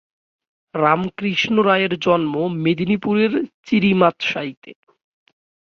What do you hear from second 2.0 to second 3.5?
জন্ম মেদিনীপুরের